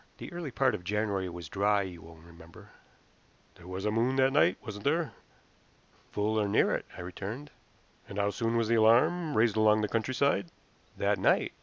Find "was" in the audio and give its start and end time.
1.29-1.47, 3.67-3.85, 8.57-8.67